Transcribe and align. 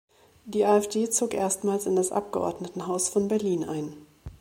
Die 0.45 0.65
AfD 0.65 1.07
zog 1.11 1.35
erstmals 1.35 1.85
in 1.85 1.95
das 1.95 2.11
Abgeordnetenhaus 2.11 3.07
von 3.09 3.27
Berlin 3.27 3.63
ein. 3.65 3.93